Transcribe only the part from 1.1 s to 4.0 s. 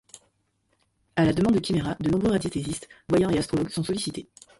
À la demande de Kimera, de nombreux radiesthésistes, voyants et astrologues sont